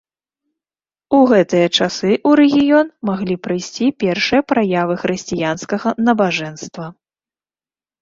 [1.17, 6.85] У гэтыя часы ў рэгіён маглі прыйсці першыя праявы хрысціянскага набажэнства.